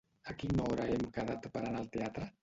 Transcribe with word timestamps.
A 0.31 0.33
quina 0.43 0.63
hora 0.69 0.87
hem 0.93 1.03
quedat 1.17 1.45
per 1.57 1.61
anar 1.65 1.83
al 1.83 1.91
teatre? 1.97 2.27